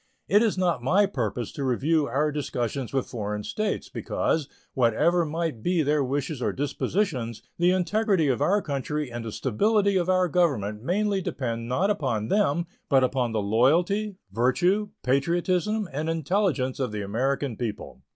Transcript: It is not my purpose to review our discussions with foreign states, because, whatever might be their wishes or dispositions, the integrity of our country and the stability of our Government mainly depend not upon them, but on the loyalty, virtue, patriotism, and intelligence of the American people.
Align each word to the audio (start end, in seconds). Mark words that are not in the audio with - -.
It 0.27 0.41
is 0.41 0.57
not 0.57 0.81
my 0.81 1.05
purpose 1.05 1.51
to 1.51 1.63
review 1.63 2.07
our 2.07 2.31
discussions 2.31 2.91
with 2.91 3.05
foreign 3.05 3.43
states, 3.43 3.87
because, 3.87 4.49
whatever 4.73 5.25
might 5.25 5.61
be 5.61 5.83
their 5.83 6.03
wishes 6.03 6.41
or 6.41 6.51
dispositions, 6.51 7.43
the 7.59 7.69
integrity 7.69 8.27
of 8.27 8.41
our 8.41 8.63
country 8.63 9.11
and 9.11 9.23
the 9.23 9.31
stability 9.31 9.97
of 9.97 10.09
our 10.09 10.27
Government 10.27 10.81
mainly 10.81 11.21
depend 11.21 11.67
not 11.69 11.91
upon 11.91 12.29
them, 12.29 12.65
but 12.89 13.03
on 13.15 13.31
the 13.31 13.43
loyalty, 13.43 14.15
virtue, 14.31 14.89
patriotism, 15.03 15.87
and 15.93 16.09
intelligence 16.09 16.79
of 16.79 16.91
the 16.91 17.03
American 17.03 17.55
people. 17.55 18.01